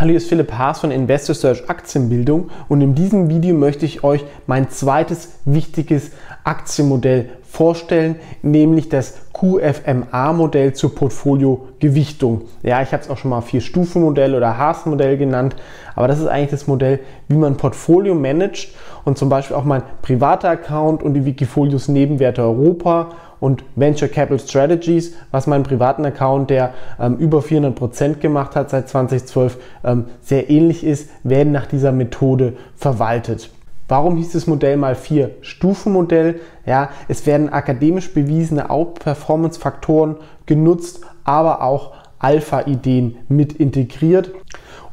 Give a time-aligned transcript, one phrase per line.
[0.00, 4.04] Hallo, hier ist Philipp Haas von Investor Search Aktienbildung und in diesem Video möchte ich
[4.04, 6.12] euch mein zweites wichtiges
[6.44, 12.42] Aktienmodell vorstellen, nämlich das QFMA-Modell zur Portfoliogewichtung.
[12.62, 15.56] Ja, ich habe es auch schon mal Vier-Stufen-Modell oder Haas-Modell genannt,
[15.96, 18.68] aber das ist eigentlich das Modell, wie man Portfolio managt
[19.04, 23.10] und zum Beispiel auch mein privater Account und die Wikifolios Nebenwerte Europa
[23.40, 28.70] und Venture Capital Strategies, was meinen privaten Account, der ähm, über 400 Prozent gemacht hat
[28.70, 33.50] seit 2012, ähm, sehr ähnlich ist, werden nach dieser Methode verwaltet.
[33.88, 36.40] Warum hieß das Modell mal vier Stufenmodell?
[36.66, 44.32] Ja, es werden akademisch bewiesene Outperformance-Faktoren genutzt, aber auch Alpha-Ideen mit integriert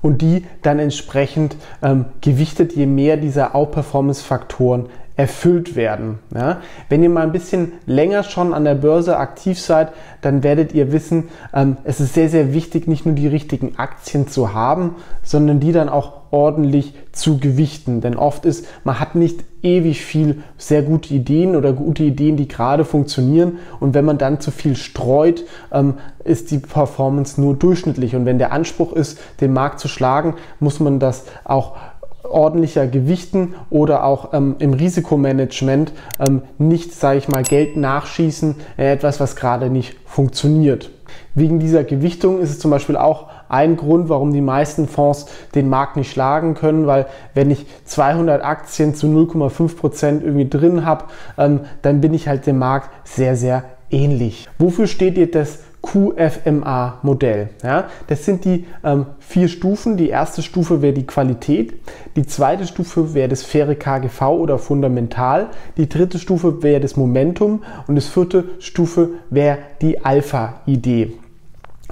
[0.00, 6.18] und die dann entsprechend ähm, gewichtet, je mehr dieser Outperformance-Faktoren erfüllt werden.
[6.34, 6.60] Ja?
[6.88, 9.92] Wenn ihr mal ein bisschen länger schon an der Börse aktiv seid,
[10.22, 14.26] dann werdet ihr wissen, ähm, es ist sehr, sehr wichtig, nicht nur die richtigen Aktien
[14.26, 18.00] zu haben, sondern die dann auch ordentlich zu gewichten.
[18.00, 22.48] Denn oft ist, man hat nicht ewig viel sehr gute Ideen oder gute Ideen, die
[22.48, 23.58] gerade funktionieren.
[23.78, 28.16] Und wenn man dann zu viel streut, ähm, ist die Performance nur durchschnittlich.
[28.16, 31.76] Und wenn der Anspruch ist, den Markt zu schlagen, muss man das auch
[32.24, 38.92] ordentlicher gewichten oder auch ähm, im Risikomanagement ähm, nicht, sage ich mal, Geld nachschießen, äh,
[38.92, 40.90] etwas, was gerade nicht funktioniert.
[41.34, 45.68] Wegen dieser Gewichtung ist es zum Beispiel auch ein Grund, warum die meisten Fonds den
[45.68, 51.04] Markt nicht schlagen können, weil wenn ich 200 Aktien zu 0,5 Prozent irgendwie drin habe,
[51.36, 54.48] ähm, dann bin ich halt dem Markt sehr, sehr ähnlich.
[54.58, 55.60] Wofür steht ihr das
[55.94, 57.50] QFMA-Modell.
[57.62, 59.96] Ja, das sind die ähm, vier Stufen.
[59.96, 61.74] Die erste Stufe wäre die Qualität,
[62.16, 67.62] die zweite Stufe wäre das faire KGV oder Fundamental, die dritte Stufe wäre das Momentum
[67.86, 71.12] und das vierte Stufe wäre die Alpha-Idee.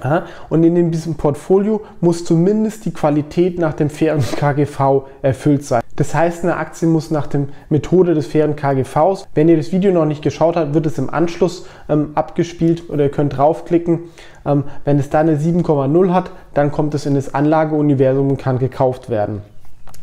[0.03, 5.82] Ja, und in diesem Portfolio muss zumindest die Qualität nach dem fairen KGV erfüllt sein.
[6.03, 9.93] Das heißt, eine Aktie muss nach der Methode des fairen KGVs, wenn ihr das Video
[9.93, 14.01] noch nicht geschaut habt, wird es im Anschluss ähm, abgespielt oder ihr könnt draufklicken.
[14.45, 18.59] Ähm, wenn es da eine 7,0 hat, dann kommt es in das Anlageuniversum und kann
[18.59, 19.43] gekauft werden.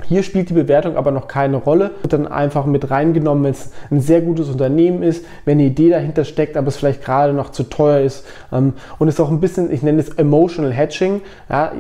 [0.04, 1.90] Hier spielt die Bewertung aber noch keine Rolle.
[2.00, 5.90] Wird dann einfach mit reingenommen, wenn es ein sehr gutes Unternehmen ist, wenn eine Idee
[5.90, 8.24] dahinter steckt, aber es vielleicht gerade noch zu teuer ist.
[8.50, 11.20] Ähm, und es ist auch ein bisschen, ich nenne es Emotional Hedging.
[11.50, 11.72] Ja,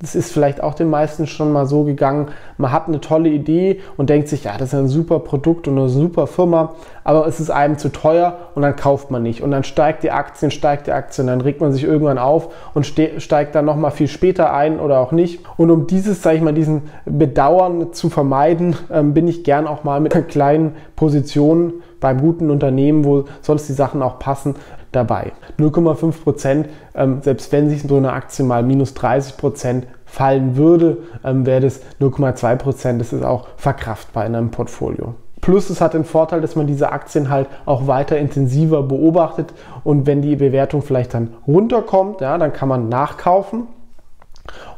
[0.00, 2.28] das ist vielleicht auch den meisten schon mal so gegangen.
[2.56, 5.78] Man hat eine tolle Idee und denkt sich, ja, das ist ein super Produkt und
[5.78, 6.74] eine super Firma,
[7.04, 9.42] aber es ist einem zu teuer und dann kauft man nicht.
[9.42, 12.86] Und dann steigt die Aktien, steigt die Aktien, dann regt man sich irgendwann auf und
[12.86, 15.44] steigt dann nochmal viel später ein oder auch nicht.
[15.58, 19.84] Und um dieses, sage ich mal, diesen Bedauern zu vermeiden, ähm, bin ich gern auch
[19.84, 24.54] mal mit einer kleinen Position beim guten Unternehmen, wo sonst die Sachen auch passen,
[24.92, 25.32] dabei.
[25.58, 30.98] 0,5 Prozent, ähm, selbst wenn sich so eine Aktie mal minus 30 Prozent fallen würde,
[31.24, 33.00] ähm, wäre das 0,2 Prozent.
[33.00, 35.14] Das ist auch verkraftbar in einem Portfolio.
[35.40, 40.06] Plus es hat den Vorteil, dass man diese Aktien halt auch weiter intensiver beobachtet und
[40.06, 43.68] wenn die Bewertung vielleicht dann runterkommt, ja, dann kann man nachkaufen.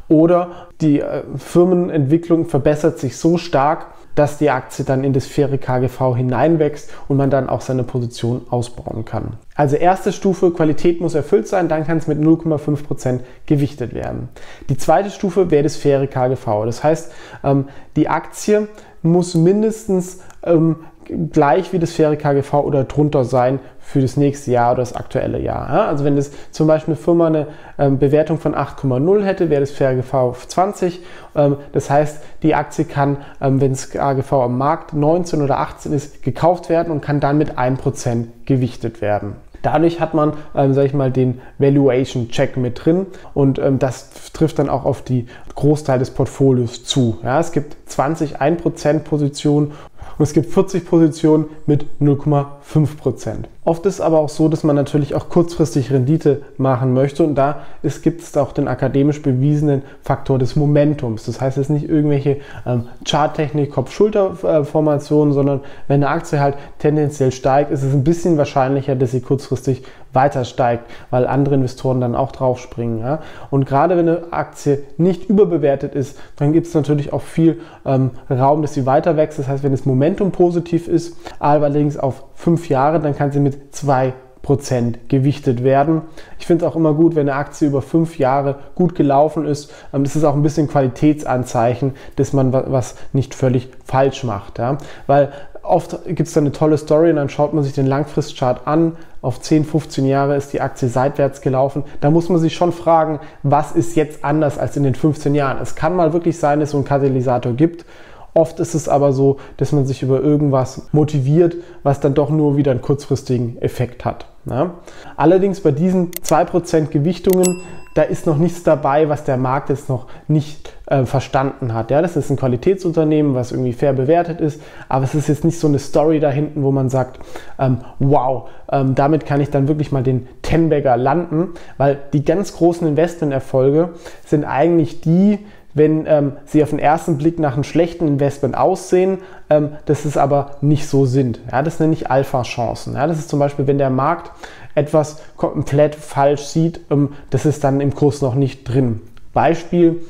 [0.07, 0.49] Oder
[0.79, 6.15] die äh, Firmenentwicklung verbessert sich so stark, dass die Aktie dann in das faire KGV
[6.15, 9.37] hineinwächst und man dann auch seine Position ausbauen kann.
[9.55, 14.29] Also erste Stufe, Qualität muss erfüllt sein, dann kann es mit 0,5% gewichtet werden.
[14.69, 16.65] Die zweite Stufe wäre das faire KGV.
[16.65, 17.11] Das heißt,
[17.43, 18.67] ähm, die Aktie
[19.01, 24.71] muss mindestens ähm, gleich wie das faire KGV oder drunter sein für das nächste Jahr
[24.71, 25.69] oder das aktuelle Jahr.
[25.87, 27.47] Also wenn das zum Beispiel eine Firma eine
[27.77, 31.01] ähm, Bewertung von 8,0 hätte, wäre das faire KGV 20.
[31.35, 35.93] Ähm, das heißt, die Aktie kann, ähm, wenn das KGV am Markt 19 oder 18
[35.93, 39.35] ist, gekauft werden und kann dann mit 1% gewichtet werden.
[39.63, 44.09] Dadurch hat man, ähm, sage ich mal, den Valuation Check mit drin und ähm, das
[44.33, 45.25] trifft dann auch auf die
[45.55, 47.17] Großteil des Portfolios zu.
[47.23, 49.71] Ja, es gibt 20 1% Positionen
[50.17, 53.47] und es gibt 40 Positionen mit 0,5 Prozent.
[53.65, 57.61] Oft ist aber auch so, dass man natürlich auch kurzfristig Rendite machen möchte und da
[58.01, 61.25] gibt es auch den akademisch bewiesenen Faktor des Momentums.
[61.25, 67.31] Das heißt, es ist nicht irgendwelche ähm, Charttechnik, Kopf-Schulter-Formationen, sondern wenn eine Aktie halt tendenziell
[67.31, 69.83] steigt, ist es ein bisschen wahrscheinlicher, dass sie kurzfristig
[70.13, 72.99] weiter steigt, weil andere Investoren dann auch drauf springen.
[72.99, 73.19] Ja?
[73.49, 78.11] Und gerade wenn eine Aktie nicht überbewertet ist, dann gibt es natürlich auch viel ähm,
[78.29, 79.39] Raum, dass sie weiter wächst.
[79.39, 83.73] Das heißt, wenn das Momentum positiv ist, allerdings auf fünf Jahre, dann kann sie mit
[83.73, 86.01] zwei Prozent gewichtet werden.
[86.37, 89.71] Ich finde es auch immer gut, wenn eine Aktie über fünf Jahre gut gelaufen ist.
[89.93, 94.59] Ähm, das ist auch ein bisschen Qualitätsanzeichen, dass man was nicht völlig falsch macht.
[94.59, 94.77] Ja?
[95.07, 95.31] Weil
[95.63, 98.97] oft gibt es da eine tolle Story und dann schaut man sich den Langfristchart an.
[99.21, 101.85] Auf 10, 15 Jahre ist die Aktie seitwärts gelaufen.
[102.01, 105.59] Da muss man sich schon fragen, was ist jetzt anders als in den 15 Jahren?
[105.61, 107.85] Es kann mal wirklich sein, dass es so einen Katalysator gibt.
[108.33, 112.57] Oft ist es aber so, dass man sich über irgendwas motiviert, was dann doch nur
[112.57, 114.25] wieder einen kurzfristigen Effekt hat.
[114.45, 114.75] Ja.
[115.15, 117.61] Allerdings bei diesen 2% Gewichtungen,
[117.95, 121.91] da ist noch nichts dabei, was der Markt jetzt noch nicht äh, verstanden hat.
[121.91, 125.59] Ja, das ist ein Qualitätsunternehmen, was irgendwie fair bewertet ist, aber es ist jetzt nicht
[125.59, 127.19] so eine Story da hinten, wo man sagt,
[127.59, 132.55] ähm, wow, ähm, damit kann ich dann wirklich mal den Tenbagger landen, weil die ganz
[132.55, 133.89] großen Investmenterfolge
[134.25, 135.39] sind eigentlich die,
[135.73, 140.17] wenn ähm, sie auf den ersten Blick nach einem schlechten Investment aussehen, ähm, das ist
[140.17, 141.39] aber nicht so sind.
[141.51, 142.93] Ja, das nenne ich Alpha-Chancen.
[142.93, 144.31] Ja, das ist zum Beispiel, wenn der Markt
[144.75, 149.01] etwas komplett falsch sieht, ähm, das ist dann im Kurs noch nicht drin.
[149.33, 150.01] Beispiel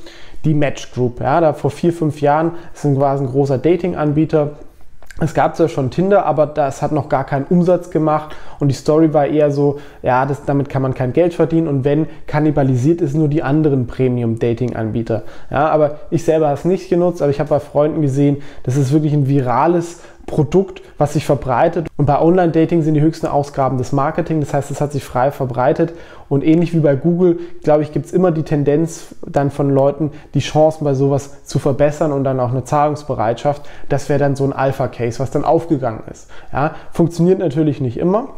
[0.43, 1.21] die Match Group.
[1.21, 4.57] Ja, da vor vier, fünf Jahren ist ein quasi ein großer Dating-Anbieter
[5.19, 8.75] es gab zwar schon Tinder, aber das hat noch gar keinen Umsatz gemacht und die
[8.75, 12.99] Story war eher so, ja, das, damit kann man kein Geld verdienen und wenn, kannibalisiert
[12.99, 15.23] es nur die anderen Premium-Dating-Anbieter.
[15.51, 18.75] Ja, aber ich selber habe es nicht genutzt, aber ich habe bei Freunden gesehen, das
[18.75, 21.87] ist wirklich ein virales Produkt, was sich verbreitet.
[21.97, 24.39] Und bei Online-Dating sind die höchsten Ausgaben des Marketing.
[24.39, 25.93] Das heißt, es hat sich frei verbreitet.
[26.29, 30.11] Und ähnlich wie bei Google, glaube ich, gibt es immer die Tendenz dann von Leuten,
[30.33, 33.63] die Chancen bei sowas zu verbessern und dann auch eine Zahlungsbereitschaft.
[33.89, 36.29] Das wäre dann so ein Alpha-Case, was dann aufgegangen ist.
[36.51, 38.29] Ja, funktioniert natürlich nicht immer.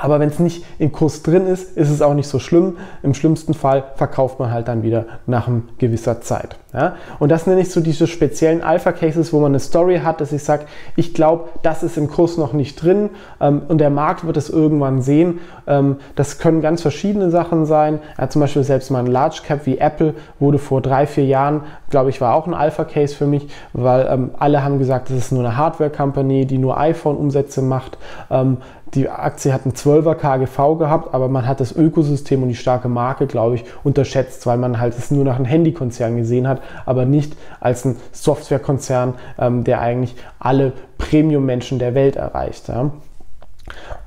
[0.00, 2.76] Aber wenn es nicht im Kurs drin ist, ist es auch nicht so schlimm.
[3.02, 6.56] Im schlimmsten Fall verkauft man halt dann wieder nach einer gewisser Zeit.
[6.72, 6.94] Ja?
[7.18, 10.44] Und das nenne ich so diese speziellen Alpha-Cases, wo man eine Story hat, dass ich
[10.44, 13.10] sage, ich glaube, das ist im Kurs noch nicht drin
[13.40, 15.40] ähm, und der Markt wird es irgendwann sehen.
[15.66, 17.98] Ähm, das können ganz verschiedene Sachen sein.
[18.18, 21.62] Ja, zum Beispiel selbst mal ein Large Cap wie Apple wurde vor drei, vier Jahren,
[21.90, 25.32] glaube ich, war auch ein Alpha-Case für mich, weil ähm, alle haben gesagt, das ist
[25.32, 27.98] nur eine Hardware-Company, die nur iPhone-Umsätze macht.
[28.94, 32.88] Die Aktie hat einen 12er KGV gehabt, aber man hat das Ökosystem und die starke
[32.88, 37.04] Marke, glaube ich, unterschätzt, weil man halt es nur nach einem Handykonzern gesehen hat, aber
[37.04, 42.68] nicht als ein Softwarekonzern, ähm, der eigentlich alle Premium-Menschen der Welt erreicht.
[42.68, 42.90] Ja.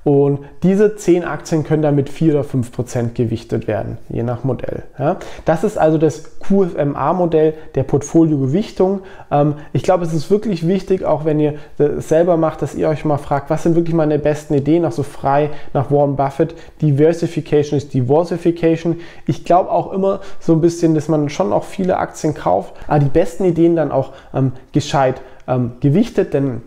[0.03, 4.43] Und diese 10 Aktien können dann mit 4 oder 5 Prozent gewichtet werden, je nach
[4.43, 4.83] Modell.
[4.97, 5.17] Ja.
[5.45, 9.01] Das ist also das QFMA-Modell der Portfoliogewichtung.
[9.29, 12.89] Ähm, ich glaube, es ist wirklich wichtig, auch wenn ihr das selber macht, dass ihr
[12.89, 16.55] euch mal fragt, was sind wirklich meine besten Ideen, auch so frei nach Warren Buffett.
[16.81, 18.99] Diversification ist Diversification.
[19.27, 22.99] Ich glaube auch immer so ein bisschen, dass man schon auch viele Aktien kauft, aber
[22.99, 26.61] die besten Ideen dann auch ähm, gescheit ähm, gewichtet, denn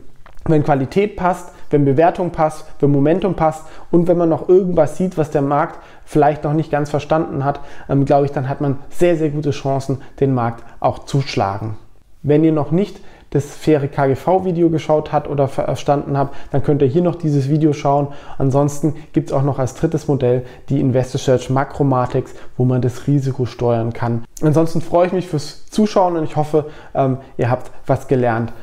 [0.47, 5.19] wenn Qualität passt, wenn Bewertung passt, wenn Momentum passt und wenn man noch irgendwas sieht,
[5.19, 8.79] was der Markt vielleicht noch nicht ganz verstanden hat, ähm, glaube ich, dann hat man
[8.91, 11.77] sehr, sehr gute Chancen, den Markt auch zu schlagen.
[12.23, 13.01] Wenn ihr noch nicht
[13.31, 17.73] das faire KGV-Video geschaut habt oder verstanden habt, dann könnt ihr hier noch dieses Video
[17.73, 18.09] schauen.
[18.39, 23.09] Ansonsten gibt es auch noch als drittes Modell die Investor Search Makromatics, wo man das
[23.09, 24.25] Risiko steuern kann.
[24.41, 28.53] Ansonsten freue ich mich fürs Zuschauen und ich hoffe, ähm, ihr habt was gelernt